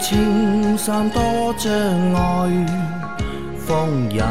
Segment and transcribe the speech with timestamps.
[0.00, 1.20] 青山多
[1.58, 1.70] 障
[2.14, 2.66] 碍，
[3.58, 4.22] 风也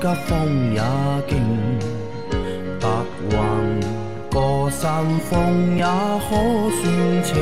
[0.00, 0.82] 急，风也
[1.26, 1.40] 劲，
[2.78, 2.86] 白
[3.30, 3.36] 云
[4.30, 6.30] 过山峰也可
[6.76, 7.34] 算情。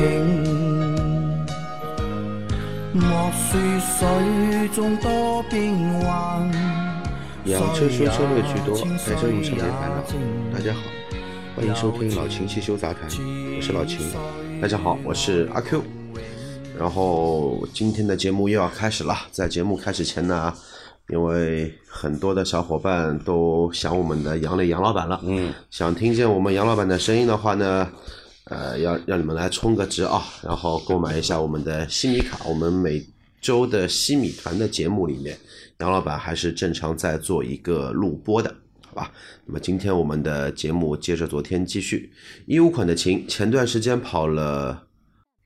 [2.93, 6.49] 莫说水中多变幻，
[7.45, 10.01] 养车修车乐趣多，爱车用车没烦恼。
[10.53, 10.79] 大家好，
[11.55, 13.99] 欢迎收听老秦汽修杂谈，我是老秦。
[14.61, 15.96] 大家好，我是阿 Q。
[16.77, 20.53] 然后今天的节目又要开始了，在节目开始前呢，
[21.09, 27.89] 因为很多的小伙伴都想我们的杨磊杨老板了，嗯，想听见我们杨老板的声音的话呢，
[28.43, 32.39] 呃，要让你们来充个值啊，然后购买一下我们的西米卡。
[32.45, 33.03] 我们每
[33.41, 35.35] 周的西米团的节目里面，
[35.79, 38.53] 杨老板还是正常在做一个录播的。
[38.87, 39.11] 好吧，
[39.45, 42.11] 那么今天我们的节目接着昨天继续，
[42.45, 44.83] 一五款的琴前段时间跑了。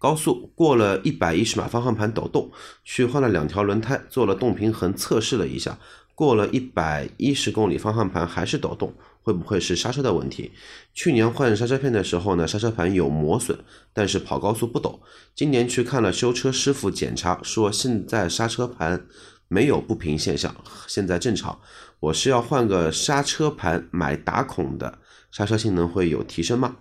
[0.02, 2.52] 高速过了一百一十码，方向盘抖动，
[2.84, 5.78] 去换了两条轮胎，做了动平衡测试了一下，
[6.16, 10.54] 过了一百一十公里，方向盘还是抖动，会不会是刹车的问题？
[10.96, 13.56] 去年换刹车片的时候呢，刹车盘有磨损，
[13.94, 15.00] 但是跑高速不抖。
[15.36, 19.06] 今年去看了修车师傅检查，说现在刹车盘
[19.48, 20.56] 没有不平现象，
[20.88, 21.60] 现在正常。
[22.00, 24.98] 我是要换个刹车盘，买打孔的，
[25.30, 26.78] 刹车性能会有提升吗？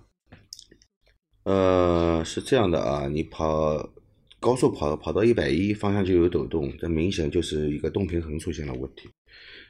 [1.51, 3.91] 呃，是这样的啊，你跑
[4.39, 9.11] 高速跑跑到一百一，方向就有抖动，这明显就是一个动平衡出现了问题。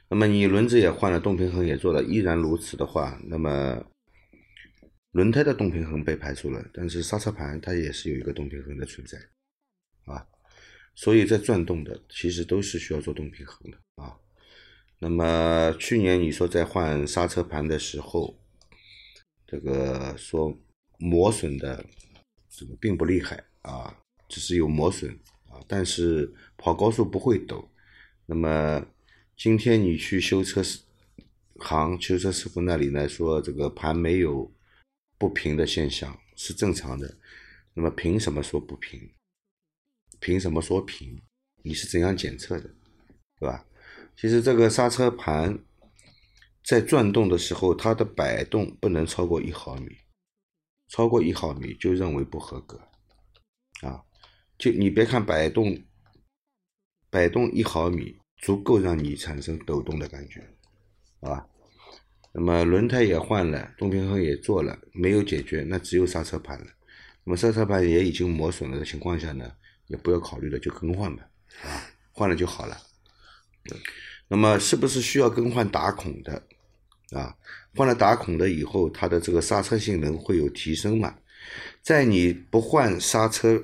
[0.07, 3.83] 那么你轮子也换了，动平衡也做了，依然如此的话，那么
[5.13, 9.17] 轮胎的动平衡被排除了，但是刹车盘它也是有一个动平衡的存在
[10.05, 10.23] 啊。
[10.93, 14.15] 所以在转动的其实都是需要做动平衡的啊。
[14.99, 18.37] 那么去年你说在换刹车盘的时候，
[19.47, 20.55] 这个说。
[21.01, 21.83] 磨损的
[22.47, 23.97] 这个并不厉害啊，
[24.29, 25.11] 只是有磨损
[25.49, 27.67] 啊，但是跑高速不会抖。
[28.27, 28.85] 那么
[29.35, 30.61] 今天你去修车
[31.57, 34.51] 行修车师傅那里呢说，这个盘没有
[35.17, 37.17] 不平的现象是正常的。
[37.73, 39.09] 那么凭什么说不平？
[40.19, 41.19] 凭什么说平？
[41.63, 42.69] 你是怎样检测的，
[43.39, 43.65] 对吧？
[44.15, 45.57] 其实这个刹车盘
[46.63, 49.97] 在转动的时候，它的摆动不能超过一毫米。
[50.91, 52.77] 超过一毫米就认为不合格，
[53.79, 54.03] 啊，
[54.57, 55.81] 就你别看摆动，
[57.09, 60.45] 摆动一毫米足够让你产生抖动的感觉，
[61.21, 61.47] 好吧？
[62.33, 66.67] 那么轮胎也换了，动平衡也做了，没有解决，那只有刹车盘了。
[67.23, 69.49] 那么刹车盘也已经磨损了的情况下呢，
[69.87, 71.23] 也不要考虑了，就更换吧，
[71.63, 72.77] 啊，换了就好了。
[74.27, 76.45] 那么是不是需要更换打孔的？
[77.11, 77.35] 啊，
[77.75, 81.15] 换了打孔的以后，它的这个刹车性能会有提升嘛？
[81.81, 83.61] 在你不换刹车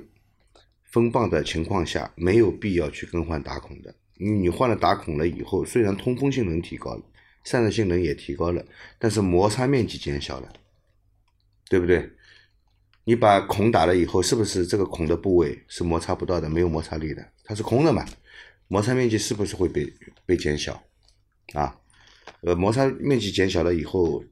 [0.84, 3.94] 风棒的情况下，没有必要去更换打孔的。
[4.16, 7.04] 你你换了打孔了以后，虽然通风性能提高了，
[7.44, 8.66] 散热性能也提高了，
[8.98, 10.52] 但是摩擦面积减小了，
[11.70, 12.10] 对不对？
[13.04, 17.26] 你把孔打了以后，是不是这个孔的部位是摩擦不到的，没有摩擦力的？
[17.46, 18.04] 它是空的嘛？
[18.68, 19.94] 摩擦面积是不是会被
[20.26, 20.84] 被减小？
[21.54, 21.80] 啊？
[22.42, 24.24] 呃，摩擦面积减小了以后，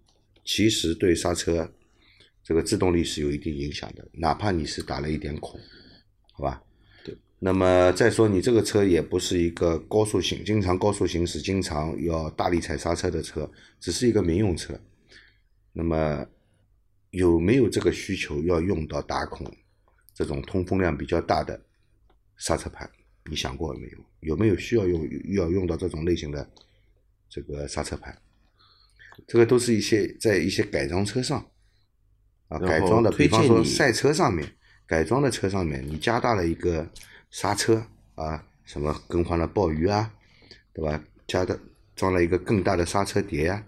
[0.43, 1.73] 其实对刹车
[2.43, 5.59] 这个制动力是有一定影响的，哪怕你是打了一点孔，
[6.31, 6.61] 好吧？
[7.03, 7.17] 对。
[7.39, 14.79] 那么再说，你这个车也不是一个高速行、经常高速行驶、经常要大力踩刹车的车，只是一个民用车。
[15.73, 16.25] 那么
[17.09, 19.51] 有没有这个需求要用到打孔
[20.13, 21.59] 这种通风量比较大的
[22.37, 22.89] 刹车盘？
[23.29, 23.97] 你想过没有？
[24.19, 26.47] 有没有需要用要用到这种类型的？
[27.29, 28.17] 这个刹车盘，
[29.27, 31.45] 这个都是一些在一些改装车上
[32.47, 34.55] 啊，改装的，比方说赛车上面
[34.85, 36.89] 改装的车上面，你加大了一个
[37.31, 37.85] 刹车
[38.15, 40.13] 啊，什么更换了鲍鱼啊，
[40.73, 41.03] 对吧？
[41.27, 41.59] 加的
[41.95, 43.65] 装了一个更大的刹车碟啊，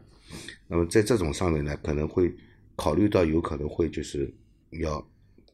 [0.68, 2.34] 那么在这种上面呢，可能会
[2.76, 4.34] 考虑到有可能会就是
[4.70, 5.06] 要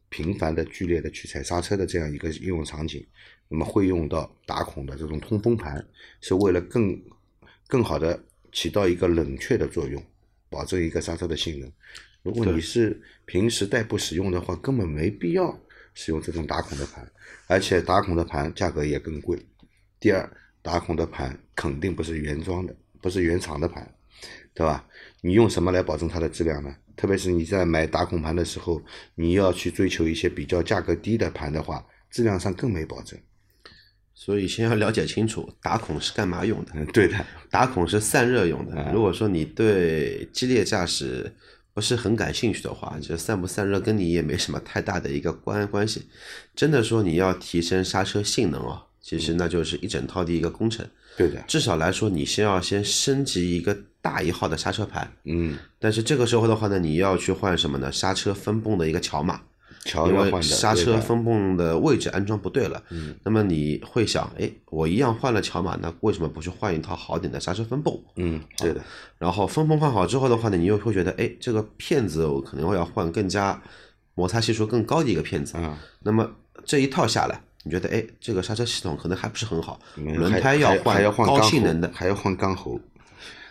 [0.09, 3.03] 频繁的剧烈的去踩刹车的这样一个应用场景，
[3.47, 5.83] 那么会用到打孔的这种通风盘，
[6.21, 7.01] 是为了更。
[7.67, 10.03] 更好的起到一个冷却的作用，
[10.49, 11.71] 保证一个刹车的性能。
[12.21, 15.59] 如果你是平时代步使用的话，根本没必要
[15.93, 17.11] 使用这种打孔的盘，
[17.47, 19.37] 而且打孔的盘价格也更贵。
[19.99, 20.29] 第二，
[20.61, 23.93] 打孔的盘肯定不是原装的，不是原厂的盘，
[24.53, 24.87] 对吧？
[25.21, 26.75] 你用什么来保证它的质量呢？
[26.95, 28.81] 特别是你在买打孔盘的时候，
[29.15, 33.19] 你要去追求一些比较价格低的盘的话，质量上更没保证。
[34.13, 36.71] 所以先要了解清楚打孔是干嘛用的。
[36.93, 38.91] 对的，打孔是散热用的。
[38.93, 41.33] 如果说你对激烈驾驶
[41.73, 46.07] 不是很感兴趣的话，就散不散热跟你也没什么太大的一个关关系。
[46.55, 50.87] 真的说你要提升刹车性能哦，其实那就是一整套的一个工程。
[51.15, 57.91] 对的，至少来说，你先要先升级一个大一号的刹车盘，嗯，但是这个时候的话呢，你要去换什么呢？
[57.91, 59.41] 刹车分泵的一个桥码，
[59.85, 62.81] 桥要换的，刹车分泵的位置安装不对了。
[62.89, 68.01] 嗯，那么你会想，哎，我一样换了桥码，那为什么不去换一套好点的刹车分泵？
[68.15, 68.81] 嗯，对的，
[69.17, 73.61] 然后分泵换好之后的话呢，你又会觉得，哎，这个片子我可能会要换更加
[74.15, 75.57] 摩擦系数更高的一个片子。
[75.57, 76.29] 啊，那么
[76.63, 82.79] 这一套下来，你觉得，哎，这个刹车系统可能还不是很好，轮胎要还还要换高性能的，还要换钢喉，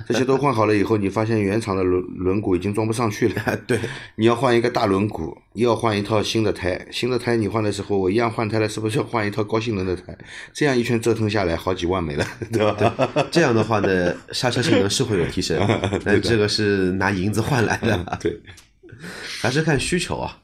[0.09, 3.57] 这些都换好了以后，你发现原厂的轮轮毂已经装不上去了。
[3.67, 3.79] 对，
[4.17, 6.87] 你要换一个大轮毂，又要换一套新的胎。
[6.91, 10.17] 新的胎你换的时候，我一样换胎了，是不是要换一套高性能的胎？
[10.53, 13.09] 这样一圈折腾下来，好几万没了，对吧？
[13.31, 15.59] 这样的话呢，刹车性能是会有提升，
[16.05, 18.41] 但这个是拿银子换来的，对，
[19.41, 20.39] 还是看需求啊。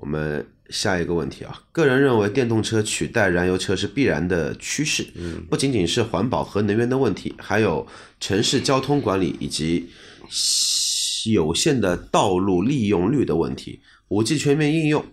[0.00, 5.06] 我们下一个问题啊，个人认为电动车取代燃油车是必然的趋势，
[5.48, 7.86] 不仅仅是环保和能源的问题，还有
[8.18, 9.90] 城市交通管理以及
[11.30, 13.80] 有限的道路利用率的问题。
[14.08, 15.04] 五 G 全面应用，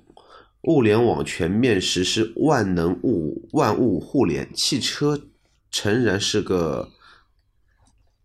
[0.64, 5.20] 物联网全面实施万能物万物互联，汽车
[5.70, 6.90] 诚然是个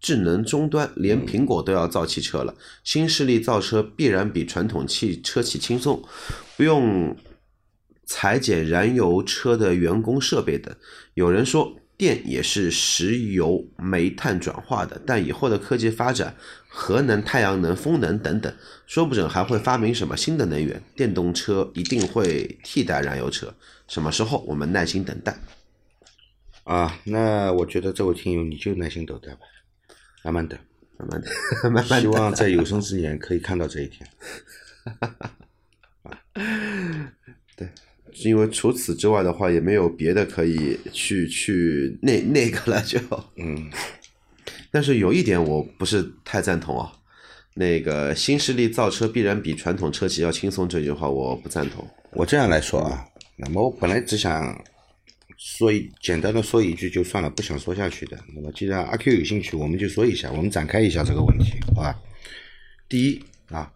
[0.02, 2.54] 智能终端，连苹果都要造汽车了。
[2.84, 6.02] 新势力造车必然比传统汽车企轻松，
[6.56, 7.16] 不用
[8.04, 10.74] 裁减燃油车的员工设备等。
[11.14, 16.34] 有人说电也是石油、煤炭转化的，但以后的科技发展，
[16.66, 18.52] 核能、太阳能、风能等等，
[18.86, 20.82] 说不准还会发明什么新的能源。
[20.96, 23.54] 电动车一定会替代燃油车，
[23.86, 25.38] 什么时候我们耐心等待。
[26.64, 29.40] 啊，那我觉得这位听友你就耐心等待吧，
[30.24, 30.58] 慢慢等，
[30.98, 31.28] 慢慢的，
[31.70, 32.06] 慢慢希。
[32.06, 34.08] 望在有生之年可以看到这一天。
[37.56, 37.68] 对
[38.24, 42.98] 因为除此之外的话，也没有别的可以去去那那个了就。
[43.36, 43.70] 嗯，
[44.70, 46.92] 但是有一点我不是太赞同啊，
[47.54, 51.88] 那个新势力造车必然比传统车企要轻松这句话我不赞同。
[52.12, 53.04] 我这样来说啊，
[53.36, 54.62] 那么我本来只想
[55.36, 58.18] 说一简单的说一句就算了，不想说下去的。
[58.34, 62.00] 那么既然阿 Q 有兴趣，我们就说一下，我们展开一下这个问题，好吧？
[62.88, 63.72] 第一啊，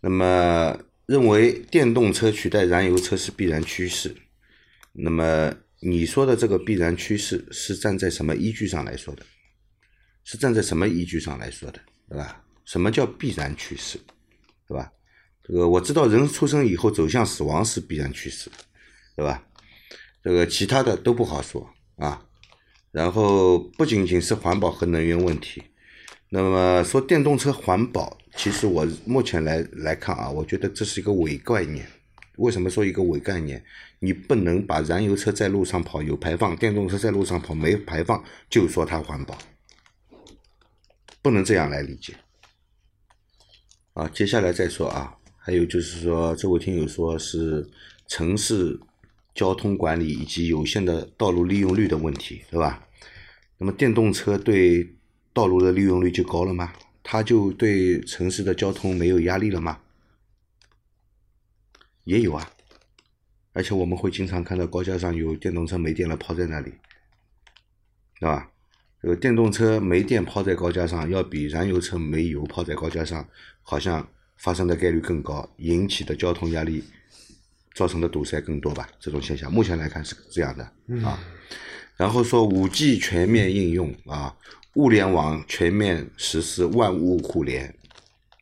[0.00, 4.14] 那么认为电动车取代燃油车是必然趋势，
[4.92, 9.22] 那么你说的这个必然趋势是站在什么依据上来说的？
[10.24, 11.78] 是站在什么依据上来说的，
[12.08, 12.42] 对吧？
[12.64, 13.98] 什么叫必然趋势，
[14.66, 14.90] 对吧？
[15.46, 18.50] 这个我知道人出生以后走向死亡是必然趋势，
[19.14, 19.46] 对吧？
[20.24, 22.26] 这个其他的都不好说啊。
[22.90, 25.62] 然后不仅仅是环保和能源问题，
[26.30, 31.86] 那么说电动车环保，其实我目前来来看啊，我觉得这是一个伪概念。
[32.36, 33.64] 为什么说一个伪概念？
[34.00, 39.36] 你不能把燃油车在路上跑有排放，电动车在路上跑没排放就说它环保，
[41.22, 42.14] 不能这样来理解。
[43.94, 47.68] 啊，接下来再说啊，还有就是说，这位听友说是
[48.08, 48.78] 城市
[49.34, 52.86] 交通管理以及有限的道路利用率的问题，对吧？
[53.58, 54.94] 那么电动车对
[55.32, 56.72] 道路的利用率就高了吗？
[57.02, 59.80] 它就对城市的交通没有压力了吗？
[62.04, 62.50] 也有啊，
[63.52, 66.72] 而且我们会经常看到高架上有电动车没电了抛在那里，
[68.20, 68.50] 对吧？
[69.02, 73.28] 这个电动车没电抛在高架上，要比燃油车没油抛在高架上，
[73.62, 76.84] 好像发生的概率更高，引起的交通压力
[77.74, 78.88] 造成的堵塞更多吧？
[79.00, 80.64] 这种现象目前来看是这样的
[81.06, 81.18] 啊。
[81.96, 84.36] 然后说五 G 全面应用啊，
[84.74, 87.72] 物联网全面实施万物互联，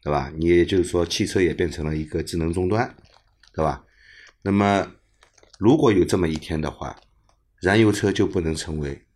[0.02, 0.32] 对吧？
[0.36, 2.94] 你也就是说，汽车也变成了一个智能终端，
[3.52, 3.84] 对吧？
[4.42, 4.90] 那么
[5.58, 6.98] 如果有这么一天的话，
[7.60, 9.06] 燃油车就不能成为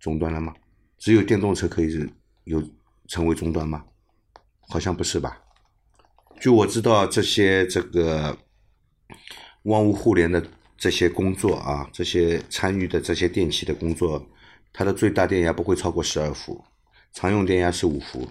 [0.00, 0.54] 终端了吗？
[0.98, 2.08] 只有电动车可以是
[2.44, 2.62] 有
[3.08, 3.84] 成为终端吗？
[4.68, 5.38] 好像不是吧？
[6.40, 8.36] 据我知道，这些这个
[9.64, 10.42] 万物互联的
[10.76, 14.26] 这些工作啊，这些参与的这些电器的工作，
[14.72, 16.64] 它的最大电压不会超过十二伏，
[17.12, 18.26] 常用电压是五伏。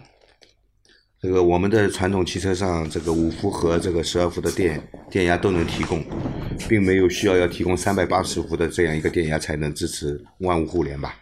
[1.21, 6.03] 这个我们的传统汽车上，这个五伏和这个十二伏的电电压都能提供，
[6.67, 11.15] 并没有需要要提供三百八十伏的这样一个电压才能支持万物互联吧？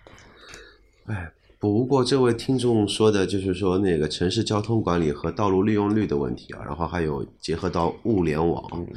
[1.08, 8.88] 哎，不过这位听众说的就是说那个城市交通管理和道路利用率的问题啊，然后还有结合到物联网，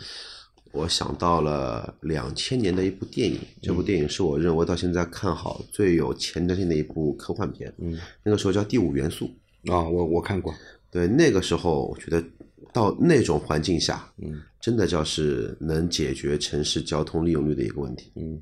[0.72, 9.30] 我想到了两千年的一部电影，这部电影是我认为到现在看好最有前瞻性的一部科幻片，嗯，那个时候叫《第五元素》。
[9.72, 10.52] 啊、我我看过，
[10.90, 12.24] 对，那个时候我觉得
[12.72, 18.10] 到那种环境下，嗯真的叫是能解决城市交通利用率的一个问题。
[18.16, 18.40] 嗯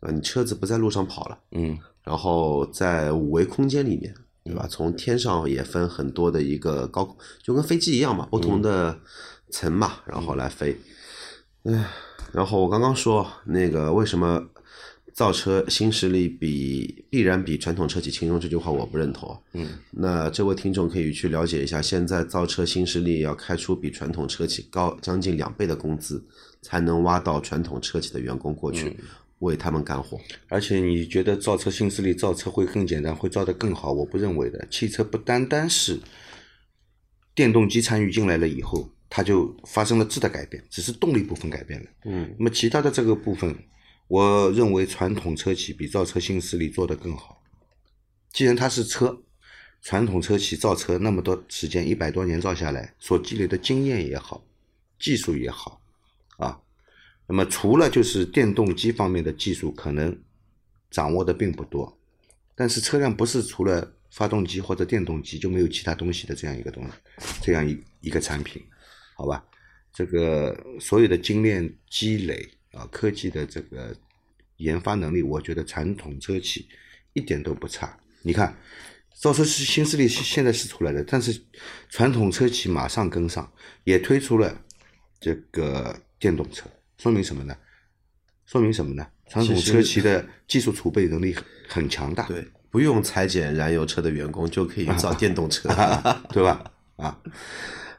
[0.00, 0.14] 对吧？
[0.14, 4.14] 你车子不在路上跑了，嗯然后在五维空间里面，
[4.44, 4.66] 对吧？
[4.66, 8.98] 从天上也分很多的一个高，就跟飞机一样嘛，不同的
[9.50, 10.74] 层嘛，然后来飞。
[11.64, 11.86] 唉，
[12.32, 14.48] 然后我刚刚说那个为什么
[15.12, 19.36] 造车新势力比必然比传统车企轻松这句话我不认同。
[19.52, 26.24] 嗯，那这位听众可以去了解一下，现在造车新势力要开出比传统车企高将近两倍的工资，
[26.62, 28.96] 才能挖到传统车企的员工过去。
[29.40, 33.90] 为他们干活，而且你觉得造车新势力造车会更简单，会造得更好？
[33.90, 34.66] 我不认为的。
[34.70, 35.98] 汽车不单单是
[37.34, 41.90] 电动机参与进来了以后，它就发生了质的改变，只是动力部分改变了。
[42.04, 43.54] 嗯那么其他的这个部分，
[44.06, 47.42] 我认为传统车企比造车新势力做得更好。
[48.32, 49.20] 既然它是车，
[49.82, 54.44] 传统车企造车那么多时间，一百多年造下来，所积累的经验也好，
[55.00, 55.80] 技术也好，
[56.36, 56.60] 啊，
[57.26, 60.16] 那么除了就是电动机方面的技术可能
[60.90, 61.98] 掌握的并不多，
[62.54, 66.92] 但是车辆不是除了发动机或者电动机就没有其他东西的这样一个东西，
[67.42, 68.62] 这样一一个产品，
[69.20, 69.44] 好吧？
[69.92, 73.94] 这个所有的精炼积累啊，科技的这个
[74.56, 76.66] 研发能力，我觉得传统车企
[77.12, 77.94] 一点都不差。
[78.22, 78.56] 你看，
[79.14, 81.38] 造车是新势力现现在是出来的，但是
[81.90, 83.52] 传统车企马上跟上，
[83.84, 84.58] 也推出了
[85.20, 86.64] 这个电动车，
[86.96, 87.54] 说明什么呢？
[88.46, 89.06] 说明什么呢？
[89.28, 95.68] 传统车企的技术储备能力很很强大，对，不用裁减燃油车的员工就可以造电动车。
[96.32, 96.72] 对吧？
[96.96, 97.18] 啊，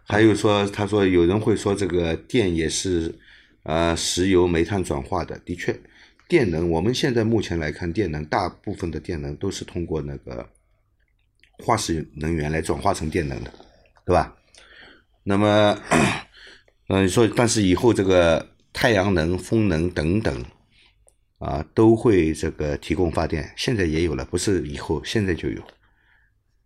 [0.04, 3.14] 还有说，他说有人会说这个电也是
[3.64, 5.80] 呃石油、煤炭转化的，的确，
[6.28, 10.50] 电能我们现在目前来看，电能大部分的电能都是通过那个
[11.60, 13.54] 化石能源来转化成电能的，
[14.06, 14.36] 对吧？
[15.24, 15.80] 那么，
[16.90, 20.46] 嗯、说但是以后这个太阳能、风能等等。
[21.40, 25.60] 啊，都会这个提供发电，现在也有了，不是以后，现在就有，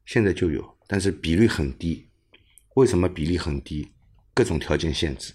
[0.06, 2.05] 现在就有，但是比率很低。
[2.76, 3.92] 为什么比例很低？
[4.34, 5.34] 各种条件限制，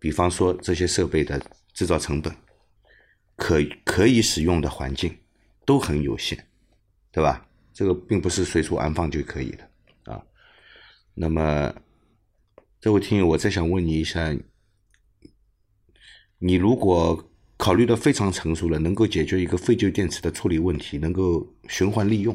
[0.00, 1.38] 比方说这些设备的
[1.74, 2.34] 制造成本，
[3.36, 5.14] 可可以使用的环境
[5.66, 6.38] 都很有限，
[7.10, 7.46] 对吧？
[7.74, 10.22] 这个并不是随处安放就可以的啊。
[11.12, 11.74] 那么，
[12.80, 14.34] 这位听友，我再想问你一下，
[16.38, 22.34] 你如果考虑的非常成熟了，能够解决一个废旧电池的处理问题，能够循环利用，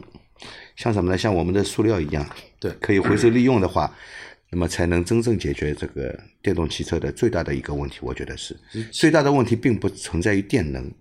[0.75, 1.17] 像什么呢？
[1.17, 2.24] 像我们的塑料一样，
[2.60, 3.96] 对可以回收利用的话，
[4.49, 7.99] 那么才能真正解决这个电动汽车的最大的一个问题。
[8.01, 8.55] 我觉得是
[8.91, 10.91] 最大的问题，并不存在于电能，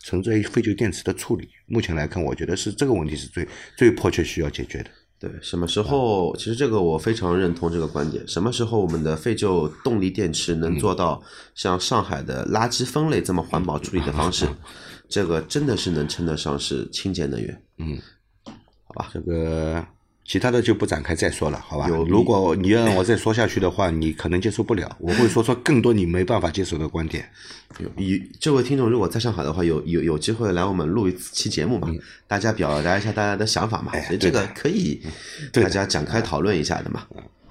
[0.00, 1.48] 存在于废旧电池的处理。
[1.66, 4.90] 目前来看，我觉得是这个问题是最最迫切需要解决的。
[5.18, 6.36] 对，什么时候？
[6.36, 8.26] 其实这个我非常认同这个观点。
[8.26, 11.22] 什么时候我们的废旧动力电池能做到
[11.54, 14.48] 像上海的垃圾分类这么环保处理的方式？
[15.08, 17.62] 这个真的是能称得上是清洁能源。
[17.78, 17.96] 嗯，
[18.82, 19.86] 好吧，这个
[20.24, 22.04] 其他的就不展开再说了，好吧有？
[22.04, 27.28] 如果你让我再说下去的话，你可能接受不了，我会说出更多你没办法接受的观点。
[27.78, 31.88] 有有这位听众如果在上海的话，有有有机会来我们录一期节目嘛？
[32.28, 33.92] 大家表达一下大家的想法嘛？
[34.02, 35.02] 所以这个可以
[35.52, 37.06] 大家展开讨论一下的嘛。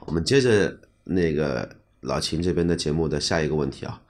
[0.06, 4.02] 我们接着那个老秦这边的节目的下一个问题啊。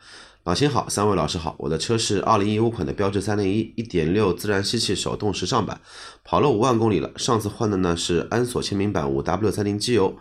[0.51, 5.79] 老秦好，三位老师好，我的车是二零一五款的标致三零一一点六自然吸气手动时尚版，
[6.25, 7.09] 跑了五万公里了。
[7.15, 10.13] 上次换的呢是安索签名版五 W 三零机油，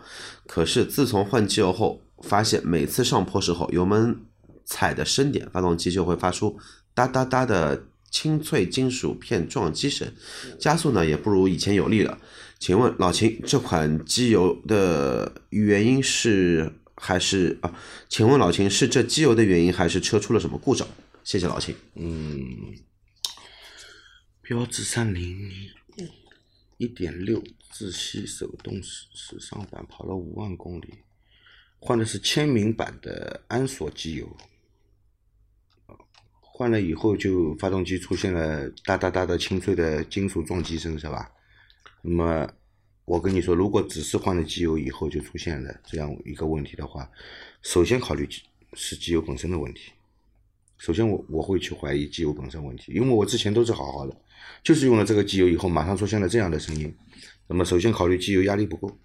[0.47, 4.21] 可是自从换机油后，发现每次上坡时候油门
[4.63, 6.57] 踩的深点，发动机就会发出
[6.93, 10.07] 哒哒哒的清脆金属片撞击声，
[10.57, 12.17] 加速呢也不如以前有力了。
[12.57, 16.71] 请问老秦，这款机油的原因是
[17.03, 17.73] 还是啊？
[18.07, 20.87] 请问老秦是这机油的原因，还是车出了什么故障？
[21.23, 21.75] 谢谢老秦。
[21.95, 22.75] 嗯，
[24.43, 25.51] 标致三零
[26.77, 30.93] 一点六自吸手动时时尚版跑了五万公里，
[31.79, 34.37] 换的是签名版的安索机油。
[36.39, 41.31] 换了以后，就发动机出现了哒哒哒的清脆的金属撞击声，是吧？
[42.03, 42.47] 那么
[43.05, 47.09] 我跟你说，如果只是换了机油以后就出现了这样一个问题的话，
[47.61, 48.27] 首先考虑
[48.73, 49.91] 是机油本身的问题。
[50.77, 54.15] 首先我我会去怀疑机油本身问题，因为我之前都是好好的，
[54.63, 56.95] 就是用了这个机油以后，马上出现了这样的声音。
[57.47, 58.97] 那么首先考虑机油压力不够，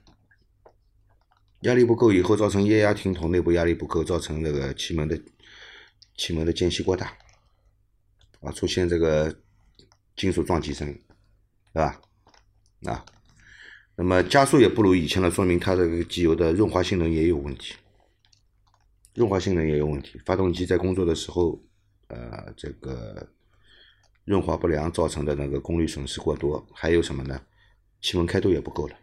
[1.63, 5.21] 压力不够以后造成液压听筒内部压力不够，造成那个气门的
[6.17, 7.13] 气门的间隙过大，
[8.41, 9.35] 啊，出现这个
[10.15, 10.87] 金属撞击声，
[11.75, 12.01] 对吧？
[12.85, 13.05] 啊，
[13.99, 17.75] 那么加速也不如以前了，说明它这个机油的润滑性能也有问题，
[19.15, 20.21] 润滑性能也有问题。
[20.27, 21.59] 发动机在工作的时候，
[22.09, 23.27] 呃，这个
[24.25, 27.41] 润滑不良造成的那个功率损失过多，还有什么呢？
[28.03, 28.95] 气门开度也不够了，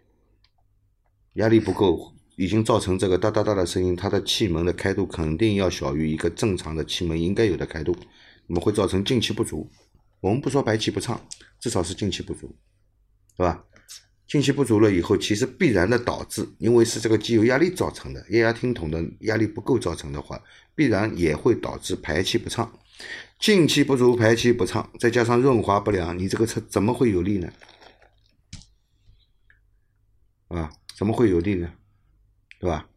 [1.34, 7.96] 压力不够，已经造成这个哒哒哒的声音，它的气门的开度肯定要小于一个正常的气门应该有的开度，
[8.46, 9.68] 那么会造成进气不足。
[10.22, 11.20] 我们不说排气不畅，
[11.60, 12.56] 至少是进气不足，
[13.36, 13.66] 对吧？
[14.28, 20.42] 进气不足了以后，其实必然的导致，因为是这个机油压力造成的，液压听筒的压力不够造成的话，
[20.74, 22.72] 必然也会导致排气不畅。
[23.40, 27.52] 进气不足，排气不畅，再加上润滑不良，你这个车怎么会有力呢？
[30.48, 31.74] 啊，怎么会有力呢？
[32.60, 32.88] 对吧？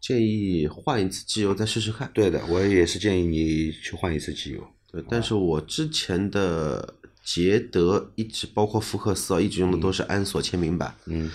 [0.00, 2.10] 建议换一次机油再试试看。
[2.14, 4.66] 对的，我也是建议你去换一次机油。
[4.90, 11.30] 对，但是我之前的捷德一直包括福克斯啊，一直用的都是安索签名版，嗯，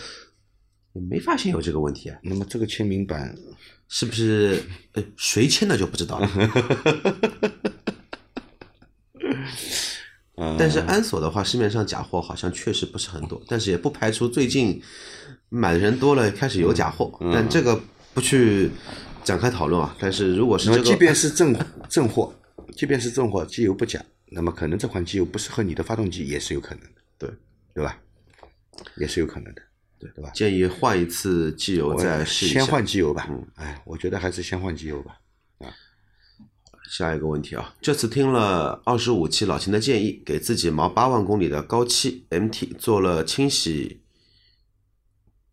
[0.94, 2.18] 也没发现有这个问题啊。
[2.22, 3.36] 那么这个签名版
[3.88, 4.62] 是不是
[4.94, 6.30] 呃谁签的就不知道了？
[10.60, 14.82] 但是安索的话，市面上假货好像确实不是很多，但是也不排除最近
[15.50, 17.12] 买的人多了，开始有假货。
[17.34, 17.80] 但这个
[18.14, 18.70] 不去
[19.24, 19.96] 展开讨论啊。
[20.00, 21.56] 但是如果是即便是正
[21.90, 22.34] 正货，
[22.76, 24.00] 即便是正货，机油不假，
[24.30, 27.30] 那么可能这款机油不适合你的发动机，也是有可能的，对
[27.74, 28.00] 对吧？
[28.98, 29.62] 也是有可能的，
[29.98, 30.30] 对对吧？
[30.32, 32.60] 建议换一次机油再试一下。
[32.60, 33.28] 先换机油吧。
[33.30, 35.20] 嗯，哎，我觉得还是先换机油吧。
[35.60, 35.74] 啊
[36.90, 44.04] 下一个问题啊，这次听了二十五期老秦的建议，给自己毛八万公里的高七 MT 做了清洗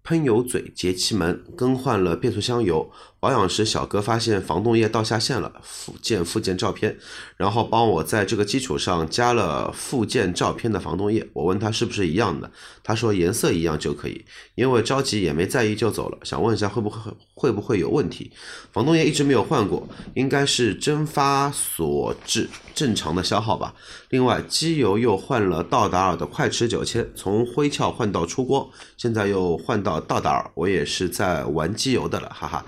[0.05, 2.89] 喷油嘴、节气门，更换了变速箱油。
[3.25, 6.99] 保养时，小哥发现防冻液倒下线了，附件附件照片，
[7.39, 11.27] 然后帮我在这个基础上加了附件照片的防冻液。
[11.33, 12.51] 我问他是不是一样的，
[12.83, 14.27] 他说颜色一样就可以。
[14.57, 18.31] 因为着急也没在意就走了，想问一下会不会会不会有问题？
[18.75, 23.75] 防冻液一直没有换过，应该是蒸发所致，正常的消耗吧。
[24.11, 32.63] 另外，机油又换了道达尔的快驰九千，从灰壳换到出光，现在又换到道达尔，我也是在玩机油的了，哈哈。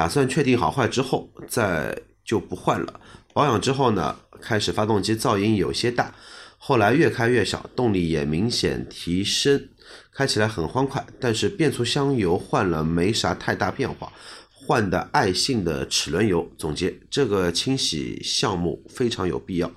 [0.00, 3.00] 打算确定好坏之后再就不换了。
[3.34, 6.14] 保养之后呢，开始发动机噪音有些大，
[6.56, 9.68] 后来越开越小，动力也明显提升，
[10.10, 11.06] 开起来很欢快。
[11.20, 14.10] 但是变速箱油换了没啥太大变化，
[14.50, 16.50] 换的爱信的齿轮油。
[16.56, 19.70] 总结这个清洗项目非常有必要，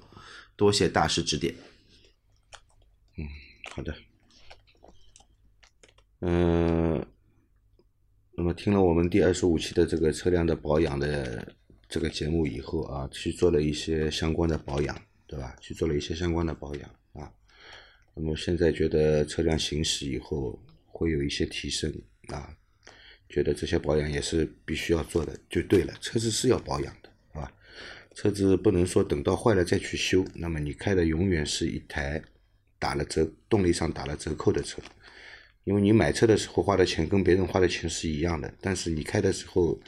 [0.56, 1.54] 多谢大师指点。
[3.18, 3.28] 嗯，
[3.76, 3.94] 好的。
[6.22, 7.06] 嗯。
[8.36, 11.48] 那么听了我们第二十五期的这个车辆的保养的
[11.88, 15.56] 这个节目以后啊，去做了一些相关的保养，对吧？
[15.62, 17.32] 去做了一些相关的保养啊。
[18.16, 21.94] 那么现在觉得车辆行驶以后会有一些提升
[22.30, 22.52] 啊，
[23.30, 25.94] 觉得这些保养也是必须要做的，就对了。
[26.02, 27.54] 车子是要保养的，是吧？
[28.16, 32.20] 车子不能说等到坏了再去修，那么你开的永远是一台
[32.80, 34.82] 打了折、动力上打了折扣的车。
[35.64, 39.80] 因为你买车的时候花的钱跟别人花的钱是一样的，但是你开的时候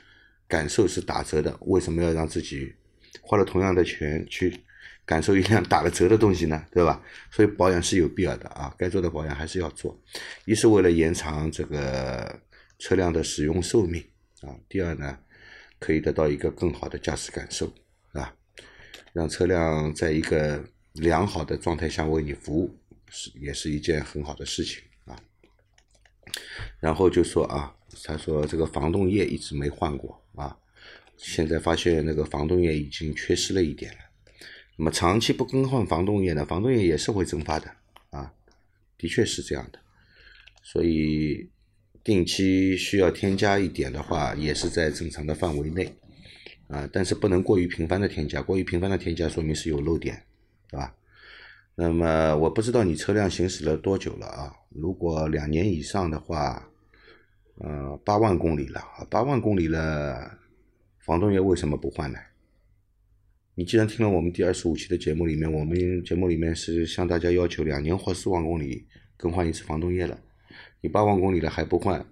[0.48, 2.74] 感受是打折的，为什么要让自己
[3.22, 4.62] 花了同样的钱去
[5.06, 6.66] 感受一辆打了折的东西呢？
[6.72, 7.04] 对吧？
[7.30, 10.00] 所以保养是有必要的啊，该做的保养还是要做，
[10.46, 12.40] 一是为了延长这个
[12.80, 14.04] 车辆的使用寿命
[14.42, 15.18] 啊，第二呢
[15.80, 17.74] 可以得到一个更好的驾驶感受
[18.14, 18.34] 啊，
[19.14, 22.76] 让车辆在一个良好的状态下为你服务，
[23.10, 24.82] 是也是一件很好的事情。
[26.80, 30.58] 然后就说啊，他说这个防冻液一直没换过啊，
[31.18, 34.00] 现在发现那个防冻液已经缺失了一点了。
[34.78, 37.72] 那么长期不更换防冻液呢，防冻液也是会蒸发的
[38.10, 38.34] 啊，
[38.98, 39.80] 的确是这样的。
[40.62, 41.50] 所以
[42.04, 45.96] 定期需要添加一点的话，也是在正常的范围内
[46.68, 50.24] 啊，但是不能过于频繁的添加，过于频繁的添加说明是有漏点，
[50.70, 50.94] 对吧？
[51.78, 54.56] 那么我不知道你车辆行驶了多久了啊？
[54.70, 56.70] 如果两年以上的话，
[57.60, 60.38] 呃，八万公里了啊，八万公里了，
[61.00, 62.18] 防冻液为什么不换呢？
[63.56, 68.86] 你既然听了我们第二十五期的节目里面，我们节目里面是向大家要求两年或四万公里
[69.18, 70.18] 更换一次防冻液了，
[70.80, 72.06] 你八万公里了还不换，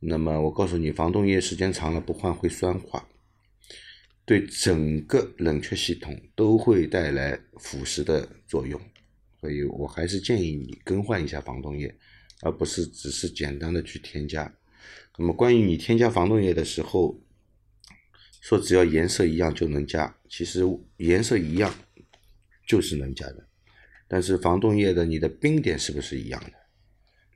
[0.00, 3.06] 那么我告诉你，防冻液时间长了不换会酸化，
[4.28, 8.78] 对整个冷却系统都会带来腐蚀的作用，
[9.40, 11.96] 所以我还是建议你更换一下防冻液，
[12.42, 14.54] 而不是只是简单的去添加。
[15.16, 17.18] 那么关于你添加防冻液的时候，
[18.42, 20.60] 说只要颜色一样就能加，其实
[20.98, 21.74] 颜色一样
[22.66, 23.48] 就是能加的，
[24.06, 26.52] 但是防冻液的你的冰点是不是一样的？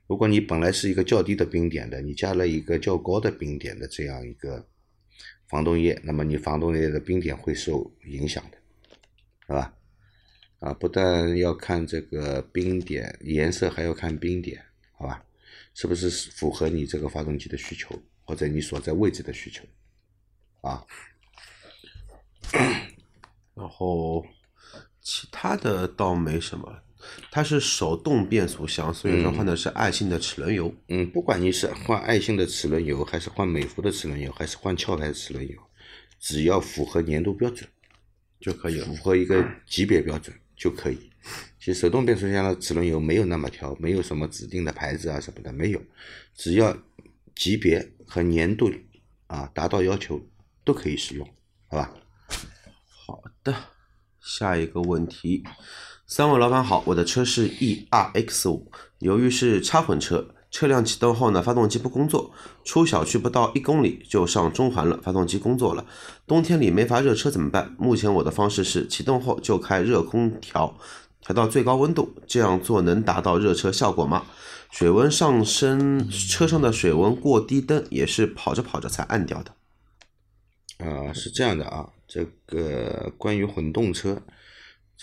[0.05, 4.67] 如果你本来是一个较低的冰点的，你加了一个较高的冰点的这样一个
[5.53, 8.57] 防冻液，那么你防冻液的冰点会受影响的，
[9.45, 9.71] 是吧？
[10.57, 15.23] 啊，不但要看这个冰点颜色，还要看冰点，好吧？
[15.75, 19.63] 是不是符合你这个发动机的需求，或者你所在位置的需求？
[20.61, 20.83] 啊，
[23.53, 24.25] 然后
[25.01, 26.82] 其他的倒没什么。
[27.31, 30.73] 它是手动变速箱，所以说换的是爱信的齿轮油。
[30.87, 35.55] 嗯，不管你是换爱信的齿轮油，还是换美孚的齿轮油，还是换壳牌的齿轮油，
[36.19, 37.67] 只要符合年度标准
[38.39, 38.85] 就可以了。
[38.85, 41.09] 符合一个级别标准就可以。
[41.57, 45.81] 其实手动变速箱的齿轮油没有那么挑，没有什么指定的牌子啊什么的，没有，
[46.35, 46.77] 只要
[47.35, 48.69] 级别和年度
[49.27, 50.21] 啊达到要求
[50.65, 51.25] 都可以使用，
[51.67, 51.93] 好吧？
[52.85, 53.55] 好的，
[54.21, 55.43] 下一个问题。
[56.15, 62.31] 三位老板好，我的车是 E R X 五，由于是插混车，车辆启动后呢，发动机不工作，
[62.63, 65.83] 出小区不到一公里就上中环了，发动机工作了。
[66.27, 67.75] 冬天里没法热车怎么办？
[67.79, 70.77] 目前我的方式是启动后就开热空调，
[71.19, 74.27] 调到最高温度，这样做能达到热车效果吗？
[74.69, 79.51] 水温上升，车上的水温过低灯也是跑着跑着才按掉的。
[80.85, 84.21] 啊，是这样的啊，这个关于混动车。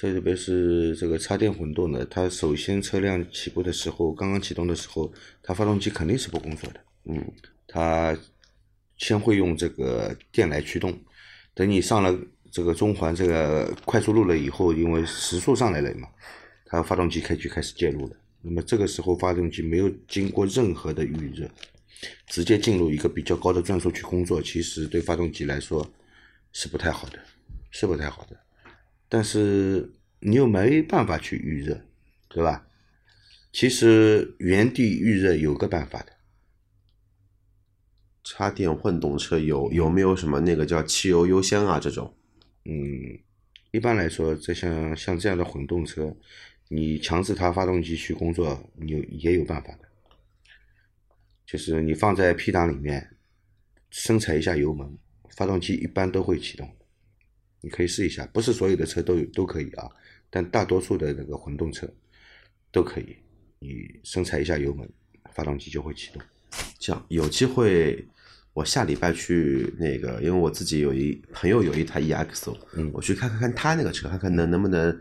[0.09, 6.81] 特别是这个插电混动的，它首先车辆起步的时候，刚刚启动的时候，它发动机肯定是不工作的。
[7.05, 7.23] 嗯，
[7.69, 8.17] 它
[8.97, 10.99] 先会用这个电来驱动，
[11.53, 12.19] 等你上了
[12.51, 16.09] 这个中环这个快速路了以后，因为时速上来了嘛，
[16.65, 18.17] 它发动机开就开始介入了。
[18.41, 21.47] 那么这个时候发动机没有经过任何的预热，
[22.27, 25.87] 直接进入一个比较高的转速去工作，其实对发动机来说
[26.53, 27.19] 是不太好的，
[27.71, 28.37] 是不太好的。
[29.11, 31.85] 但是你又没办法去预热，
[32.29, 32.66] 对吧？
[33.53, 36.12] 其实原地预热有个办法的。
[38.23, 42.14] 插电混动车有有没有什么那个叫汽油优先啊这种？
[42.64, 43.18] 嗯，
[43.73, 46.16] 一般来说，这像像这样的混动车，
[46.68, 49.88] 你强制它发动机去工作，你也有办法的。
[51.44, 53.16] 就是你放在 P 档里面，
[53.90, 54.96] 深踩一下油门，
[55.37, 56.70] 发动机一般都会启动。
[57.62, 59.87] 你可以试一下，不是所有的车都有都可以啊，
[60.31, 61.87] 但大多数的那个混动车
[62.73, 63.16] 都可以。
[63.59, 64.88] 你深踩一下油门，
[65.35, 66.23] 发动机就会启动。
[66.79, 68.03] 这样有机会，
[68.55, 74.99] 我下礼拜去那个，因为我自己有一朋友有一台 EX，嗯，我去看看看他那个车，看看能能不能，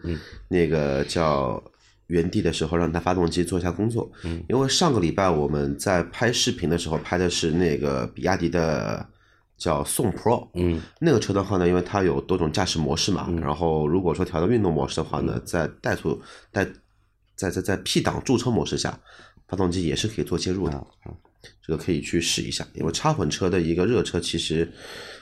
[0.49, 1.63] 那个叫
[2.07, 4.11] 原地的时候让他发动机做一下工作。
[4.25, 9.09] 嗯，因为上个礼拜我们在拍视频的时候拍的是那个比亚迪的。
[9.59, 16.19] 叫宋 Pro，嗯，那个车的话呢，因为它有多种驾驶模式嘛，然后如果说调到运动模式的话呢，在怠速、
[16.53, 16.65] 怠
[17.35, 18.97] 在在在 P 档驻车模式下，
[19.49, 20.87] 发动机也是可以做介入的，
[21.61, 22.65] 这个可以去试一下。
[22.73, 24.71] 因为插混车的一个热车，其实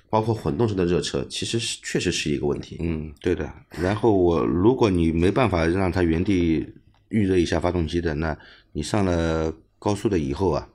[0.08, 2.78] 包括混动车的热车，其实是确实是一个问题。
[2.80, 3.52] 嗯，对的。
[3.72, 6.64] 然后我如果你没办法让它原地
[7.10, 8.38] 预热一下发动机的，那
[8.72, 10.70] 你上了高速的以后啊。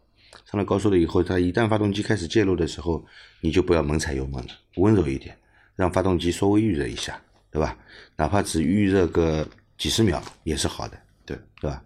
[0.45, 3.05] 上了高速了以后，它一旦发动机开始介入的时候，
[3.41, 5.39] 你就不要猛踩油门了，温柔一点，
[5.77, 7.77] 让发动机稍微预热一下，对吧？
[8.17, 9.47] 哪怕只预热个
[9.79, 11.83] 几十秒也是好的，对对吧？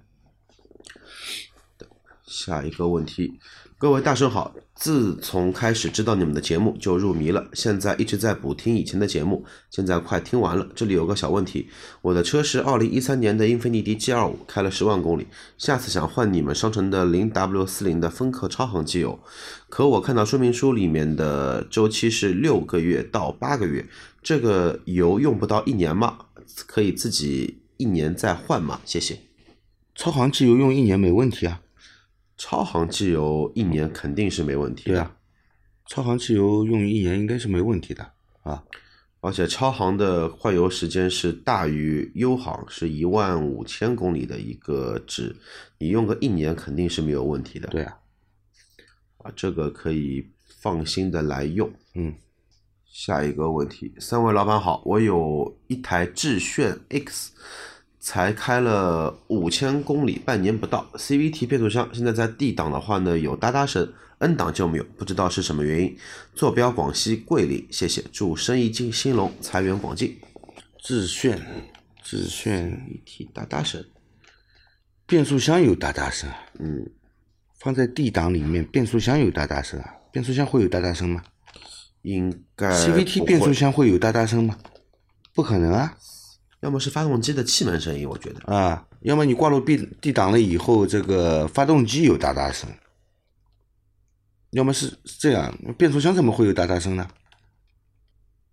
[2.24, 3.38] 下一个问题。
[3.78, 10.66] 各位大神好，自从开始知道你们的节目就入迷了，现在一直在补听以前的节目，现在快听完了。
[10.74, 11.68] 这里有个小问题，
[12.00, 15.26] 我的车是二零一三年的英菲尼迪 G 二五，开了十万公里，
[15.58, 19.20] 下次想换你们商城的零 W 四零的风克超航机油，
[19.68, 23.86] 可我看到说明书里面的周期是六个月到八个月，
[24.22, 26.16] 这个油用不到一年吗？
[26.66, 28.80] 可以自己一年再换吗？
[28.86, 29.18] 谢谢。
[29.94, 31.60] 超航机油用一年没问题啊。
[32.36, 34.84] 超航机油一年肯定是没问题。
[34.90, 35.16] 对啊，
[35.86, 38.62] 超航机油用一年应该是没问题的啊。
[39.20, 45.34] 而且超航的换油时间是大于优航，是一万五千公里的一个值，
[45.78, 47.66] 你用个一年肯定是没有问题的。
[47.68, 47.98] 对啊，
[49.18, 51.72] 啊，这个可以放心的来用。
[51.94, 52.14] 嗯，
[52.84, 57.32] 下一个问题，三位老板好，我有一台致炫 X。
[58.06, 65.98] 才开了五千公里，半年不到，CVT 变速箱现在在 D 档的话呢有哒哒声，N 档就没有，不知道是什么原因。
[66.32, 70.16] 坐标广西桂林，谢谢，祝生意兴兴隆，财源广进。
[70.78, 71.36] 致炫，
[72.00, 73.84] 致炫一体哒哒声，
[75.04, 76.88] 变速箱有哒哒声，嗯，
[77.58, 79.94] 放在 D 档里面，变速箱有哒哒声啊？
[80.12, 81.24] 变速箱会有哒哒声吗？
[82.02, 84.56] 应该 CVT 变速箱会有哒哒声吗？
[85.34, 85.98] 不可能啊。
[86.66, 88.52] 要么是发动机的气门声音，我觉得。
[88.52, 92.68] 啊，要么你挂入 B D 档了以后，这个发动机有哒哒声，
[94.50, 97.08] 要么是这样，变速箱怎么会有哒哒声呢？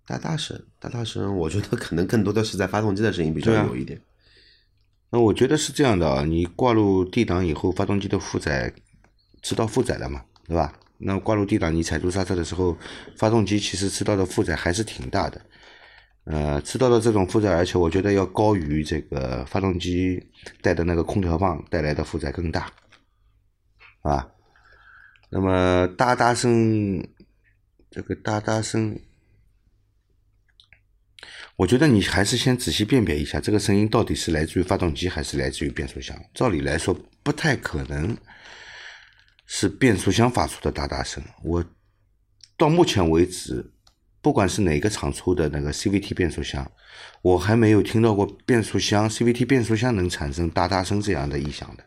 [0.06, 4.00] 哒哒声，哒哒声，我觉得可能更多的是在发动机的声音比较有一点。
[5.10, 8.72] 那我觉得是这样的啊，你挂入 D 档以后，发动机的负载
[9.42, 10.72] 吃到负载了嘛，对吧？
[11.00, 12.78] 那挂入 D 档，你踩住刹车的时候，
[13.18, 15.42] 发动机其实吃到的负载还是挺大的。
[16.26, 20.26] 呃，吃到的这种负载，而且我觉得要高于这个发动机
[20.62, 22.72] 带的那个空调棒带来的负载更大，
[24.02, 24.30] 啊。
[25.30, 27.04] 那么哒哒声，
[27.90, 29.00] 这个哒哒声，
[31.56, 36.16] 我觉得你还是先仔细辨别一下，这个声音到底是来自于发动机还是来自于变速箱。
[36.36, 38.16] 照理来说，不太可能
[39.48, 41.24] 是变速箱发出的哒哒声。
[41.44, 41.66] 我
[42.56, 43.73] 到目前为止，
[44.24, 46.66] 不管是哪个厂出的那个 CVT 变速箱，
[47.22, 51.84] 我还没有听到过变速箱 CVT 变速箱能产生哒哒声这样的异响的。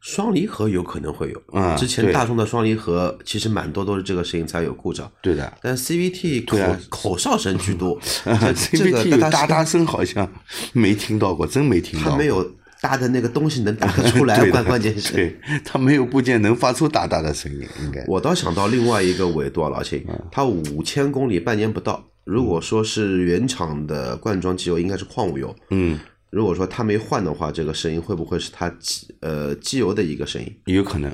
[0.00, 6.80] 双离合有可能会有，嗯之前大众的双离合其实蛮多都是这个声音才有故障，对的，但 CVT 口、啊。
[6.90, 10.30] 口哨声居多， CVT 有哒哒哒声好像
[10.72, 12.10] 没听到过，真没听到过。
[12.10, 15.14] 它没有搭的那个东西能打得出来， 关关键是。
[15.14, 18.04] 对，它没有部件能发出哒哒的声音，应该。
[18.06, 25.56] 我倒想到另外一个维度啊，老秦，嗯它五千公里半年不到，如果说是原厂的罐装机油，应该是矿物油。
[25.70, 25.98] 嗯，
[26.30, 30.54] 如果说它没换的话，这个声音会不会是它机呃机油的一个声音？
[30.66, 31.10] 有可能。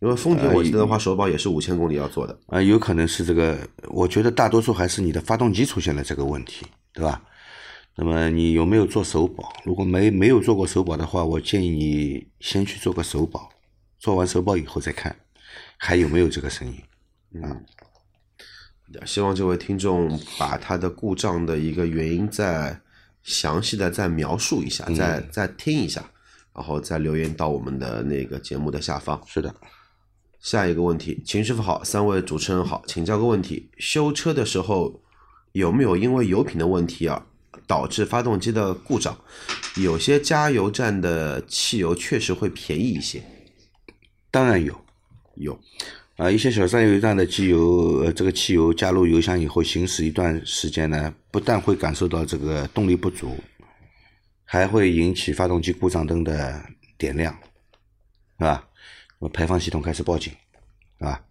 [0.00, 2.38] 因为丰田我记得的话，首保也是五千公里要做的。
[2.46, 7.20] 啊、有可能是这个，我觉得大多数还是你的发动机出现了这个问题，对吧？
[8.00, 9.52] 那么你有没有做首保？
[9.64, 13.50] 如果没没有做过首保的话，我建议你先去做个首保，
[13.98, 15.16] 做完首保以后再看
[15.76, 16.80] 还有没有这个声音。
[17.34, 17.64] 嗯
[19.04, 22.80] 希望这位听众把他的故障的一个原因再
[23.24, 26.08] 详细的再描述一下，再再听一下，
[26.54, 29.20] 然后再留言到我们的那个节目的下方。
[29.26, 29.52] 是的，
[30.40, 35.02] 下一个问题，秦师傅好，三位主持人好，请教个问题：修车的时候
[35.50, 37.26] 有没有因为油品的问题啊，
[37.68, 39.16] 导致发动机的故障？
[39.76, 43.22] 有些加油站的汽油确实会便宜一些，
[44.32, 44.76] 当然有。
[45.40, 45.56] 有
[46.16, 53.38] 啊，一些小加油站的机油，呃，这个汽油加入油箱以后，行驶一段时间呢，不但会感受到这个动力不足，
[54.44, 56.60] 还会引起发动机故障灯的
[56.98, 57.32] 点亮，
[58.36, 58.68] 是吧？
[59.20, 60.32] 那么排放系统开始报警，
[60.98, 61.22] 啊，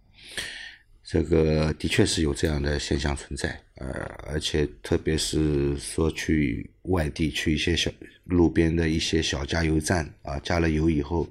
[1.10, 3.88] 这个的确是有这样的现象存在，呃，
[4.28, 7.90] 而且特别是说去外地去一些小
[8.26, 11.26] 路边的一些小加油站啊，加了油以后，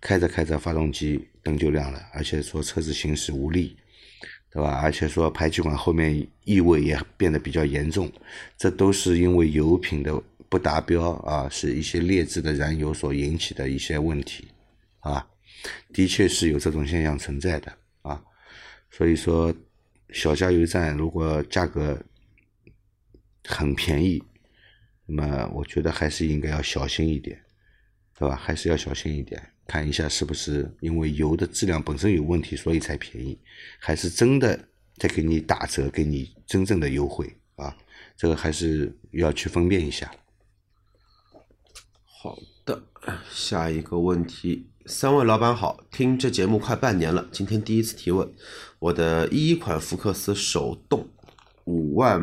[0.00, 3.76] 开着开着发动机灯就亮了，而且说车子行驶无力，
[4.50, 4.80] 对吧？
[4.82, 8.10] 而且说排气管后面异味也变得比较严重，
[8.56, 14.48] 这都是因为油品的不达标啊，是一些劣质的燃油所引起的一些问题
[15.00, 15.28] 啊，
[15.92, 17.70] 的确是有这种现象存在的，
[18.90, 19.54] 所以说
[20.12, 22.02] 小加油站如果价格
[23.44, 24.22] 很便宜，
[25.06, 27.40] 那么我觉得还是应该要小心一点，
[28.18, 28.36] 对吧？
[28.36, 33.38] 还是要小心一点，看一下是不是因为油的质量本身有问题，所以才便宜，
[33.78, 37.76] 还是真的在给你打折，给你真正的优惠啊？
[38.16, 40.10] 这个还是要去分辨一下。
[42.04, 42.82] 好的，
[43.30, 48.28] 下一个问题，三位老板好，听这节目快半年了，今天第一次提问。
[48.80, 51.06] 我的一款福克斯手动，
[51.64, 52.20] 五万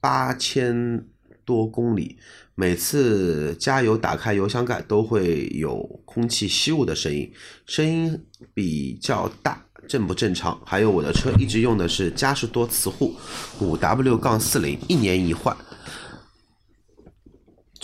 [0.00, 1.06] 八千
[1.44, 2.18] 多公里，
[2.56, 7.32] 每次加油打开油箱盖都会有空气吸入的声音，
[7.64, 8.20] 声音
[8.52, 9.64] 比较大。
[9.86, 10.60] 正不正常？
[10.64, 13.14] 还有我的车一直用的是嘉实多磁护
[13.60, 15.56] 五 W 杠四零，一年一换，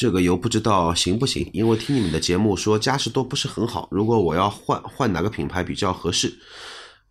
[0.00, 3.86] 这个油不知道行不行，因为听你们的节目说嘉实多不是很好。
[3.90, 6.32] 如果我要换换哪个品牌比较合适？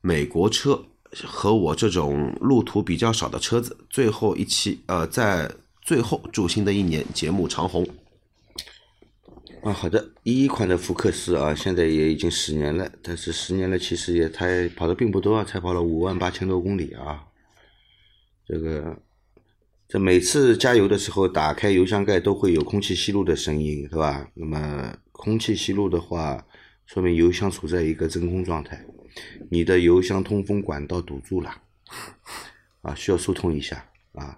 [0.02, 0.86] 美国车
[1.24, 5.52] 和我这种路途比较少的车子，最后一期呃，在
[5.84, 7.88] 最后祝新的一年节目长虹。
[9.62, 17.24] 啊，好的，一一款的福克斯啊，现在也已经十年了，但是十年了其实也才跑的并不多啊，才跑了五万八千多公里啊。
[18.48, 18.98] 这个，
[19.90, 24.30] 这每次加油的时候打开油箱盖都会有空气吸入的声音，是吧？
[24.36, 26.46] 那么空气吸入的话，
[26.86, 28.86] 说明油箱处在一个真空状态，
[29.50, 31.64] 你的油箱通风管道堵住了，
[32.84, 34.38] 啊，需要疏通一下啊。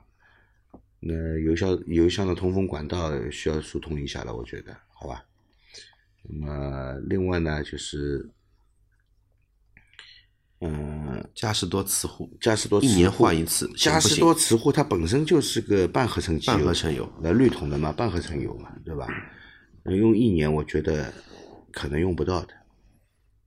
[1.02, 5.26] 那油箱油箱的通风管道需要疏通一下了，我觉得，好吧。
[6.24, 8.30] 那么另外呢，就是
[10.62, 17.12] 嗯，嘉实多磁护，嘉实多一年换一次，嘉实多磁护它本身就是个半合成机油，半合成油。
[17.21, 19.08] 那绿桶的嘛，半合成油嘛，对吧？
[19.84, 21.12] 那用一年，我觉得
[21.71, 22.54] 可能用不到的，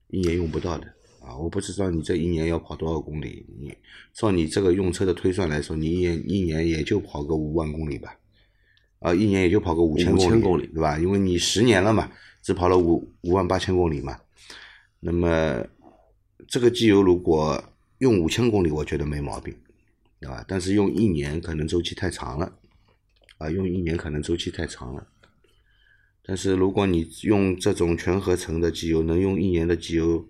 [0.09, 0.93] 一年用不到的。
[1.25, 1.35] 啊！
[1.35, 3.75] 我不知道你这一年要跑多少公里，你
[4.13, 8.15] 照你这个用车的推算来说，你一年一年也就跑个五万公里吧，
[8.99, 10.67] 啊，一年也就跑个五千公里，5000公里。
[10.67, 10.99] 对吧？
[10.99, 12.11] 因为你十年了嘛，
[12.43, 14.15] 只跑了五五万八千公里嘛，
[14.99, 15.65] 那么
[16.47, 17.63] 这个机油如果
[17.99, 19.55] 用五千公里，我觉得没毛病，
[20.19, 20.43] 对吧？
[20.47, 22.53] 但是用一年可能周期太长了，
[23.37, 25.07] 啊，用一年可能周期太长了。
[26.27, 30.27] 但是如果你用这种全合成的机油，能用一年的机油，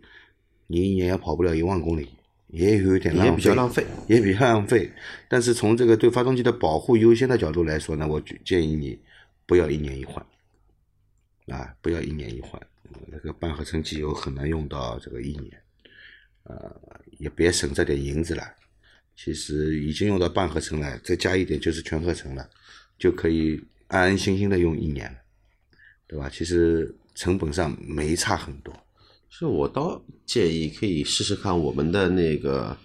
[0.68, 2.10] 你一年也跑不了一万公里，
[2.48, 3.86] 也有一点浪费，也比较浪费。
[4.08, 4.92] 也比较浪费。
[5.28, 9.00] 但是从这个对发动机的保护优先的角度来说呢，我就建议你
[9.46, 10.26] 不要一年一换，
[11.48, 12.62] 啊，不要一年一换。
[13.08, 15.52] 那个半合成机油很难用到这个一年，
[16.46, 16.82] 呃，
[17.20, 18.44] 也别省这点银子了。
[19.16, 22.50] 其实已经用到半合成了，再加一点就是全合成了，
[22.98, 25.18] 就可以安安心心的用一年了，
[26.06, 26.30] 对吧？
[26.30, 28.76] 其实成本上没差很多。
[29.30, 32.78] 是我倒建议可以试试看我们的那个，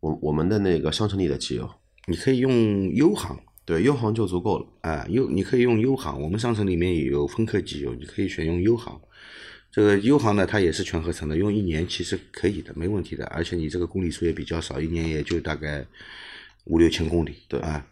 [0.00, 1.70] 我我们的那个商城里的机油，
[2.06, 4.66] 你可以用优航对，优航就足够了。
[4.82, 9.00] 啊，优你可以用优航，我们商城里面也有分克机油，你可以选用优航。
[9.72, 13.24] 这个优航呢，它也是全合成的，用一年其实可以的，没问题的。
[13.28, 15.82] 而且你这个公里数也比较少，一年也就大概
[16.64, 17.86] 五六千公里，对啊，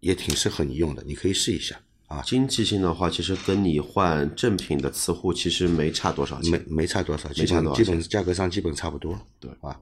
[0.00, 6.52] 也挺适合你用的，你可以试一下啊，经济性的话，其实跟你换正品的磁护其实没差多少钱。
[6.52, 9.80] 没没差多少，基本基本价格上基本差不多，对啊，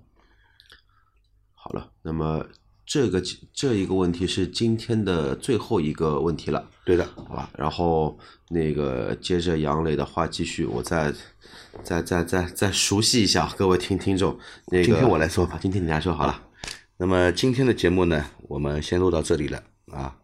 [1.55, 2.47] 好了，那么
[2.87, 6.71] 这个这一个问题是今天的最后一个问题了。
[6.85, 8.19] 对的，好吧，然后
[8.51, 11.13] 那个接着杨磊的话继续，我再
[11.83, 14.39] 再再再再熟悉一下各位听听众。
[14.67, 16.43] 那个今天我来说吧啊今天你来说好了。
[16.97, 20.17] 那么今天的节目呢，我们先录到这里了啊。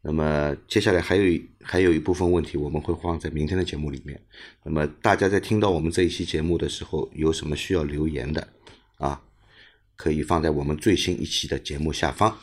[0.00, 4.20] 那么接下来还有还有一部分问题，我们会放在明天的节目里面。
[4.64, 8.46] 那么大家在听到我们这一期节目的时候，有什么需要留言的
[8.98, 9.20] 啊，
[9.98, 12.34] 可以放在我们最新一期的节目下方，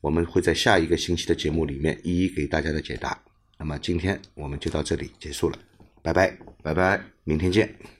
[0.00, 3.16] 我们会在下一个星期的节目里面一一给大家的解答。
[3.56, 5.58] 那么今天我们就到这里结束了，
[6.02, 7.00] 拜拜，拜拜。
[7.22, 7.97] 明天见。